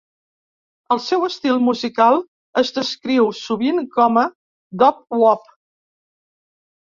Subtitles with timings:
[0.93, 2.15] El seu estil musical
[2.61, 4.17] es descriu sovint com
[4.85, 5.45] doo-wop.